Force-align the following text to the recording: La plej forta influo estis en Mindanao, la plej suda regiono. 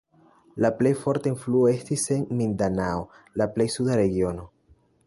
La 0.65 0.69
plej 0.79 0.93
forta 1.01 1.29
influo 1.31 1.61
estis 1.73 2.07
en 2.17 2.27
Mindanao, 2.41 3.05
la 3.43 3.49
plej 3.59 3.71
suda 3.77 4.01
regiono. 4.03 4.53